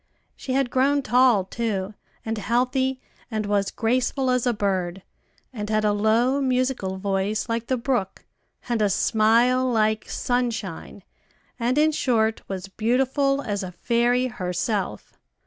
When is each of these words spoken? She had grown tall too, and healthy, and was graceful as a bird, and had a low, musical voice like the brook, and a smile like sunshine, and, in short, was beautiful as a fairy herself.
She 0.35 0.53
had 0.53 0.71
grown 0.71 1.03
tall 1.03 1.43
too, 1.45 1.93
and 2.25 2.35
healthy, 2.35 2.99
and 3.29 3.45
was 3.45 3.69
graceful 3.69 4.31
as 4.31 4.47
a 4.47 4.51
bird, 4.51 5.03
and 5.53 5.69
had 5.69 5.85
a 5.85 5.93
low, 5.93 6.41
musical 6.41 6.97
voice 6.97 7.47
like 7.47 7.67
the 7.67 7.77
brook, 7.77 8.25
and 8.67 8.81
a 8.81 8.89
smile 8.89 9.63
like 9.71 10.09
sunshine, 10.09 11.03
and, 11.59 11.77
in 11.77 11.91
short, 11.91 12.41
was 12.49 12.67
beautiful 12.67 13.43
as 13.43 13.61
a 13.61 13.71
fairy 13.71 14.25
herself. 14.25 15.19